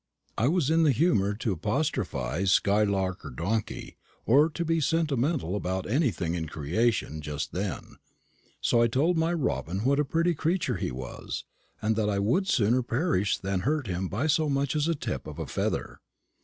I 0.35 0.47
was 0.47 0.71
in 0.71 0.81
the 0.81 0.91
humour 0.93 1.35
to 1.35 1.51
apostrophise 1.51 2.51
skylark 2.51 3.23
or 3.23 3.29
donkey, 3.29 3.97
or 4.25 4.49
to 4.49 4.65
be 4.65 4.81
sentimental 4.81 5.55
about 5.55 5.87
anything 5.87 6.33
in 6.33 6.47
creation, 6.47 7.21
just 7.21 7.51
then; 7.51 7.97
so 8.61 8.81
I 8.81 8.87
told 8.87 9.15
my 9.15 9.31
robin 9.31 9.85
what 9.85 9.99
a 9.99 10.03
pretty 10.03 10.33
creature 10.33 10.77
he 10.77 10.89
was, 10.89 11.43
and 11.83 11.95
that 11.97 12.09
I 12.09 12.17
would 12.17 12.47
sooner 12.47 12.81
perish 12.81 13.37
than 13.37 13.59
hurt 13.59 13.85
him 13.85 14.07
by 14.07 14.25
so 14.25 14.49
much 14.49 14.75
as 14.75 14.85
the 14.87 14.95
tip 14.95 15.27
of 15.27 15.37
a 15.37 15.45
feather. 15.45 15.99